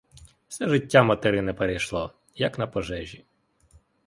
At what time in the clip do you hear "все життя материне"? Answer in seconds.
0.47-1.53